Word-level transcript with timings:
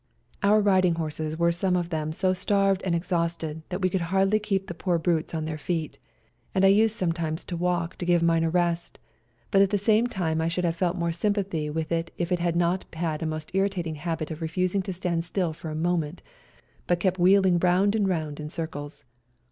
Our 0.41 0.61
riding 0.61 0.95
horses 0.95 1.37
were 1.37 1.51
some 1.51 1.75
of 1.75 1.89
them 1.89 2.11
so 2.11 2.33
starved 2.33 2.81
and 2.83 2.95
exhausted 2.95 3.61
that 3.69 3.81
we 3.83 3.89
could 3.91 4.01
hardly 4.09 4.39
keep 4.39 4.65
the 4.65 4.73
poor 4.73 4.97
brutes 4.97 5.35
on 5.35 5.45
their 5.45 5.59
feet, 5.59 5.99
and 6.55 6.65
I 6.65 6.69
used 6.69 6.95
to 6.95 6.97
sometimes 6.97 7.45
walk 7.53 7.97
to 7.97 8.05
give 8.07 8.23
mine 8.23 8.43
a 8.43 8.49
rest; 8.49 8.97
but 9.51 9.61
at 9.61 9.69
the 9.69 9.77
same 9.77 10.07
time 10.07 10.41
I 10.41 10.47
should 10.47 10.63
164 10.63 10.65
ELBASAN 10.65 10.69
have 10.71 10.75
felt 10.75 10.99
more 10.99 11.11
sympathy 11.51 11.69
with 11.69 11.91
it 11.91 12.11
if 12.17 12.31
it 12.31 12.39
had 12.39 12.55
not 12.55 12.85
had 12.95 13.21
a 13.21 13.27
most 13.27 13.51
irritating 13.53 13.93
habit 13.93 14.31
of 14.31 14.41
refusing 14.41 14.81
to 14.81 14.91
stand 14.91 15.23
still 15.23 15.53
for 15.53 15.69
a 15.69 15.75
moment, 15.75 16.23
but 16.87 16.99
kept 16.99 17.19
wheeling 17.19 17.59
round 17.59 17.93
and 17.95 18.09
round 18.09 18.39
in 18.39 18.49
circles. 18.49 19.03